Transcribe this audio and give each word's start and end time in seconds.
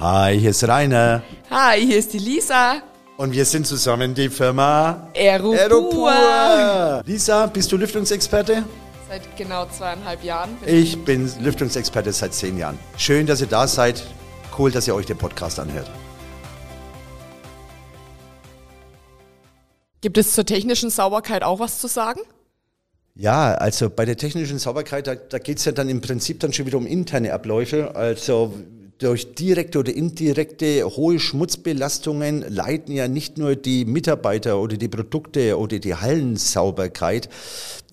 Hi, 0.00 0.40
hier 0.40 0.48
ist 0.48 0.66
Rainer. 0.66 1.22
Hi, 1.50 1.78
hier 1.78 1.98
ist 1.98 2.14
die 2.14 2.18
Lisa. 2.18 2.80
Und 3.18 3.32
wir 3.32 3.44
sind 3.44 3.66
zusammen 3.66 4.14
die 4.14 4.30
Firma 4.30 5.10
Aeropur. 5.14 5.58
Aeropur. 5.58 7.02
Lisa, 7.04 7.44
bist 7.48 7.70
du 7.70 7.76
Lüftungsexperte? 7.76 8.64
Seit 9.10 9.36
genau 9.36 9.66
zweieinhalb 9.66 10.24
Jahren. 10.24 10.56
Ich 10.64 11.04
bin 11.04 11.30
Lüftungsexperte 11.42 12.14
seit 12.14 12.32
zehn 12.32 12.56
Jahren. 12.56 12.78
Schön, 12.96 13.26
dass 13.26 13.42
ihr 13.42 13.46
da 13.46 13.66
seid. 13.66 14.02
Cool, 14.56 14.70
dass 14.70 14.88
ihr 14.88 14.94
euch 14.94 15.04
den 15.04 15.18
Podcast 15.18 15.60
anhört. 15.60 15.90
Gibt 20.00 20.16
es 20.16 20.32
zur 20.32 20.46
technischen 20.46 20.88
Sauberkeit 20.88 21.42
auch 21.42 21.60
was 21.60 21.78
zu 21.78 21.88
sagen? 21.88 22.20
Ja, 23.14 23.52
also 23.52 23.90
bei 23.90 24.06
der 24.06 24.16
technischen 24.16 24.58
Sauberkeit, 24.58 25.06
da, 25.06 25.14
da 25.14 25.38
geht 25.38 25.58
es 25.58 25.66
ja 25.66 25.72
dann 25.72 25.90
im 25.90 26.00
Prinzip 26.00 26.40
dann 26.40 26.54
schon 26.54 26.64
wieder 26.64 26.78
um 26.78 26.86
interne 26.86 27.34
Abläufe. 27.34 27.94
Also 27.94 28.54
durch 29.00 29.34
direkte 29.34 29.78
oder 29.78 29.92
indirekte 29.92 30.84
hohe 30.84 31.18
Schmutzbelastungen 31.18 32.44
leiden 32.48 32.94
ja 32.94 33.08
nicht 33.08 33.38
nur 33.38 33.56
die 33.56 33.84
Mitarbeiter 33.86 34.60
oder 34.60 34.76
die 34.76 34.88
Produkte 34.88 35.58
oder 35.58 35.78
die 35.78 35.94
Hallensauberkeit, 35.94 37.28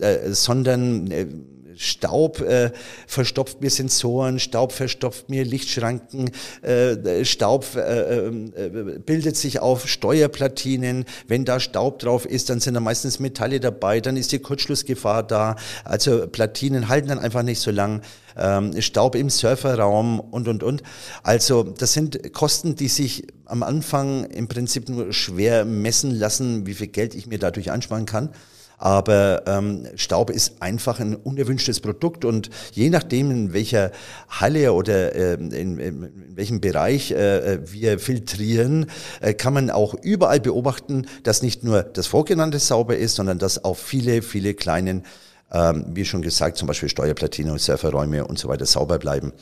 äh, 0.00 0.32
sondern 0.32 1.10
äh, 1.10 1.26
Staub 1.76 2.40
äh, 2.40 2.70
verstopft 3.06 3.60
mir 3.60 3.70
Sensoren, 3.70 4.38
Staub 4.38 4.72
verstopft 4.72 5.28
mir 5.28 5.44
Lichtschranken, 5.44 6.30
äh, 6.62 7.24
Staub 7.24 7.66
äh, 7.76 8.28
äh, 8.28 8.98
bildet 9.04 9.36
sich 9.36 9.60
auf 9.60 9.88
Steuerplatinen. 9.88 11.04
Wenn 11.28 11.44
da 11.44 11.60
Staub 11.60 11.98
drauf 11.98 12.26
ist, 12.26 12.50
dann 12.50 12.60
sind 12.60 12.74
da 12.74 12.80
meistens 12.80 13.18
Metalle 13.18 13.60
dabei, 13.60 14.00
dann 14.00 14.16
ist 14.16 14.32
die 14.32 14.38
Kurzschlussgefahr 14.38 15.22
da. 15.22 15.56
Also 15.84 16.26
Platinen 16.26 16.88
halten 16.88 17.08
dann 17.08 17.18
einfach 17.18 17.42
nicht 17.42 17.60
so 17.60 17.70
lang. 17.70 18.02
Ähm, 18.38 18.80
Staub 18.82 19.14
im 19.14 19.30
Surferraum 19.30 20.20
und, 20.20 20.48
und, 20.48 20.62
und. 20.62 20.82
Also 21.22 21.62
das 21.62 21.94
sind 21.94 22.32
Kosten, 22.34 22.76
die 22.76 22.88
sich 22.88 23.26
am 23.46 23.62
Anfang 23.62 24.24
im 24.24 24.48
Prinzip 24.48 24.88
nur 24.88 25.12
schwer 25.12 25.64
messen 25.64 26.10
lassen, 26.10 26.66
wie 26.66 26.74
viel 26.74 26.88
Geld 26.88 27.14
ich 27.14 27.26
mir 27.26 27.38
dadurch 27.38 27.70
ansparen 27.70 28.04
kann. 28.04 28.30
Aber 28.78 29.44
ähm, 29.46 29.86
Staub 29.96 30.30
ist 30.30 30.60
einfach 30.60 31.00
ein 31.00 31.16
unerwünschtes 31.16 31.80
Produkt 31.80 32.24
und 32.24 32.50
je 32.72 32.90
nachdem, 32.90 33.30
in 33.30 33.52
welcher 33.52 33.90
Halle 34.28 34.72
oder 34.72 35.14
äh, 35.14 35.34
in, 35.34 35.78
in, 35.78 36.12
welchem 36.36 36.60
Bereich 36.60 37.10
äh, 37.10 37.58
wir 37.70 37.98
filtrieren, 37.98 38.86
äh, 39.20 39.32
kann 39.32 39.54
man 39.54 39.70
auch 39.70 39.94
überall 39.94 40.40
beobachten, 40.40 41.06
dass 41.22 41.42
nicht 41.42 41.64
nur 41.64 41.82
das 41.82 42.06
Vorgenannte 42.06 42.58
sauber 42.58 42.96
ist, 42.96 43.16
sondern 43.16 43.38
dass 43.38 43.64
auch 43.64 43.76
viele, 43.76 44.20
viele 44.20 44.52
kleinen, 44.52 45.04
ähm, 45.50 45.86
wie 45.94 46.04
schon 46.04 46.20
gesagt, 46.20 46.58
zum 46.58 46.68
Beispiel 46.68 46.90
Steuerplatine 46.90 47.52
und 47.52 47.60
Surferräume 47.60 48.26
und 48.26 48.38
so 48.38 48.48
weiter 48.48 48.66
sauber 48.66 48.98
bleiben. 48.98 49.32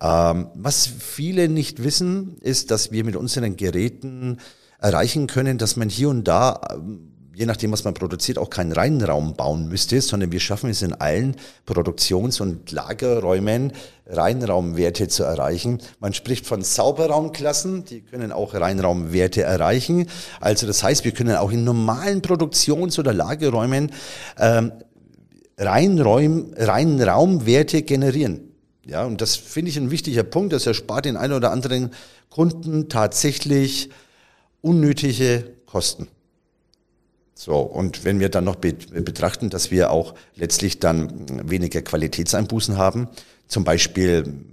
Ähm, 0.00 0.48
was 0.54 0.86
viele 0.86 1.48
nicht 1.48 1.82
wissen, 1.82 2.36
ist, 2.40 2.70
dass 2.70 2.92
wir 2.92 3.04
mit 3.04 3.16
unseren 3.16 3.56
Geräten 3.56 4.38
erreichen 4.78 5.26
können, 5.26 5.56
dass 5.56 5.76
man 5.76 5.88
hier 5.88 6.10
und 6.10 6.24
da 6.24 6.60
ähm, 6.74 7.13
je 7.34 7.46
nachdem, 7.46 7.72
was 7.72 7.84
man 7.84 7.94
produziert, 7.94 8.38
auch 8.38 8.50
keinen 8.50 8.72
Reinraum 8.72 9.34
bauen 9.34 9.68
müsste, 9.68 10.00
sondern 10.00 10.32
wir 10.32 10.40
schaffen 10.40 10.70
es 10.70 10.82
in 10.82 10.92
allen 10.92 11.36
Produktions- 11.66 12.40
und 12.40 12.70
Lagerräumen, 12.70 13.72
Reinraumwerte 14.06 15.08
zu 15.08 15.24
erreichen. 15.24 15.78
Man 15.98 16.14
spricht 16.14 16.46
von 16.46 16.62
Sauberraumklassen, 16.62 17.84
die 17.84 18.02
können 18.02 18.32
auch 18.32 18.54
Reinraumwerte 18.54 19.42
erreichen. 19.42 20.06
Also 20.40 20.66
das 20.66 20.82
heißt, 20.82 21.04
wir 21.04 21.12
können 21.12 21.36
auch 21.36 21.50
in 21.50 21.64
normalen 21.64 22.22
Produktions- 22.22 22.98
oder 22.98 23.12
Lagerräumen 23.12 23.90
ähm, 24.38 24.72
Reinräum, 25.56 26.52
Reinraumwerte 26.56 27.82
generieren. 27.82 28.52
Ja, 28.86 29.04
und 29.04 29.20
das 29.20 29.36
finde 29.36 29.70
ich 29.70 29.78
ein 29.78 29.90
wichtiger 29.90 30.24
Punkt. 30.24 30.52
Das 30.52 30.66
erspart 30.66 31.06
den 31.06 31.16
einen 31.16 31.32
oder 31.32 31.50
anderen 31.50 31.90
Kunden 32.28 32.88
tatsächlich 32.88 33.90
unnötige 34.60 35.44
Kosten. 35.66 36.08
So, 37.34 37.58
und 37.58 38.04
wenn 38.04 38.20
wir 38.20 38.28
dann 38.28 38.44
noch 38.44 38.56
betrachten, 38.56 39.50
dass 39.50 39.70
wir 39.70 39.90
auch 39.90 40.14
letztlich 40.36 40.78
dann 40.78 41.50
weniger 41.50 41.82
Qualitätseinbußen 41.82 42.76
haben, 42.78 43.08
zum 43.48 43.64
Beispiel 43.64 44.44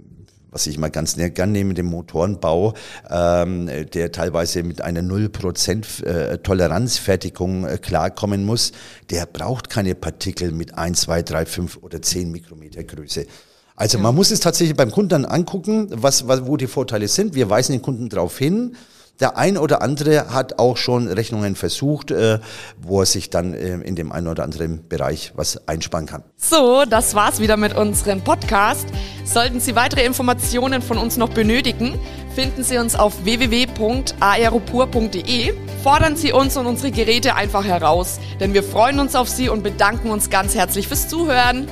was 0.52 0.66
ich 0.66 0.78
mal 0.78 0.90
ganz 0.90 1.16
gern 1.16 1.50
nehme, 1.50 1.74
dem 1.74 1.86
Motorenbau, 1.86 2.74
ähm, 3.10 3.68
der 3.92 4.12
teilweise 4.12 4.62
mit 4.62 4.82
einer 4.82 5.00
0% 5.00 6.04
äh, 6.04 6.38
Toleranzfertigung 6.38 7.64
äh, 7.64 7.78
klarkommen 7.78 8.44
muss, 8.44 8.72
der 9.10 9.26
braucht 9.26 9.70
keine 9.70 9.94
Partikel 9.94 10.52
mit 10.52 10.76
1, 10.76 11.00
2, 11.00 11.22
3, 11.22 11.46
5 11.46 11.78
oder 11.78 12.02
10 12.02 12.30
Mikrometer 12.30 12.84
Größe. 12.84 13.26
Also 13.74 13.96
ja. 13.96 14.02
man 14.02 14.14
muss 14.14 14.30
es 14.30 14.40
tatsächlich 14.40 14.76
beim 14.76 14.90
Kunden 14.90 15.08
dann 15.08 15.24
angucken, 15.24 15.88
was, 15.90 16.28
was, 16.28 16.46
wo 16.46 16.58
die 16.58 16.66
Vorteile 16.66 17.08
sind. 17.08 17.34
Wir 17.34 17.48
weisen 17.48 17.72
den 17.72 17.82
Kunden 17.82 18.10
darauf 18.10 18.38
hin. 18.38 18.76
Der 19.22 19.38
ein 19.38 19.56
oder 19.56 19.80
andere 19.82 20.34
hat 20.34 20.58
auch 20.58 20.76
schon 20.76 21.06
Rechnungen 21.06 21.54
versucht, 21.54 22.10
äh, 22.10 22.40
wo 22.80 22.98
er 22.98 23.06
sich 23.06 23.30
dann 23.30 23.54
äh, 23.54 23.76
in 23.76 23.94
dem 23.94 24.10
einen 24.10 24.26
oder 24.26 24.42
anderen 24.42 24.88
Bereich 24.88 25.30
was 25.36 25.68
einsparen 25.68 26.06
kann. 26.06 26.24
So, 26.36 26.82
das 26.90 27.14
war's 27.14 27.38
wieder 27.38 27.56
mit 27.56 27.76
unserem 27.76 28.22
Podcast. 28.22 28.88
Sollten 29.24 29.60
Sie 29.60 29.76
weitere 29.76 30.04
Informationen 30.04 30.82
von 30.82 30.98
uns 30.98 31.18
noch 31.18 31.28
benötigen, 31.28 32.00
finden 32.34 32.64
Sie 32.64 32.78
uns 32.78 32.96
auf 32.96 33.24
www.aeropur.de. 33.24 35.54
Fordern 35.84 36.16
Sie 36.16 36.32
uns 36.32 36.56
und 36.56 36.66
unsere 36.66 36.90
Geräte 36.90 37.36
einfach 37.36 37.64
heraus, 37.64 38.18
denn 38.40 38.54
wir 38.54 38.64
freuen 38.64 38.98
uns 38.98 39.14
auf 39.14 39.28
Sie 39.28 39.48
und 39.48 39.62
bedanken 39.62 40.10
uns 40.10 40.30
ganz 40.30 40.56
herzlich 40.56 40.88
fürs 40.88 41.06
Zuhören. 41.06 41.68